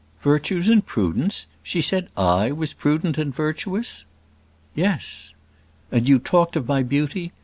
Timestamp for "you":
6.09-6.17